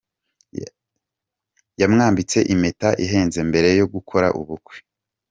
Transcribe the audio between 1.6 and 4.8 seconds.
Yamwambitse impeta ihenze mbere yo gukora ubukwe.